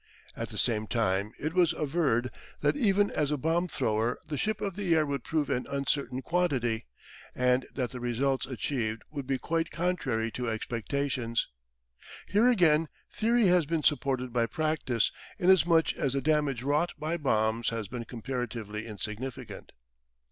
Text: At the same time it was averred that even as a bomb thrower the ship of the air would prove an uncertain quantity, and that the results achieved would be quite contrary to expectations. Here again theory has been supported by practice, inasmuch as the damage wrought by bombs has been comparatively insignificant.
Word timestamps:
At 0.35 0.49
the 0.49 0.57
same 0.57 0.87
time 0.87 1.31
it 1.37 1.53
was 1.53 1.73
averred 1.73 2.31
that 2.61 2.75
even 2.75 3.11
as 3.11 3.29
a 3.29 3.37
bomb 3.37 3.67
thrower 3.67 4.17
the 4.27 4.35
ship 4.35 4.59
of 4.59 4.75
the 4.75 4.95
air 4.95 5.05
would 5.05 5.23
prove 5.23 5.47
an 5.51 5.67
uncertain 5.69 6.23
quantity, 6.23 6.87
and 7.35 7.67
that 7.75 7.91
the 7.91 7.99
results 7.99 8.47
achieved 8.47 9.03
would 9.11 9.27
be 9.27 9.37
quite 9.37 9.69
contrary 9.69 10.31
to 10.31 10.49
expectations. 10.49 11.49
Here 12.27 12.47
again 12.49 12.89
theory 13.11 13.45
has 13.49 13.67
been 13.67 13.83
supported 13.83 14.33
by 14.33 14.47
practice, 14.47 15.11
inasmuch 15.37 15.93
as 15.93 16.13
the 16.13 16.21
damage 16.21 16.63
wrought 16.63 16.93
by 16.97 17.15
bombs 17.15 17.69
has 17.69 17.87
been 17.87 18.05
comparatively 18.05 18.87
insignificant. 18.87 19.71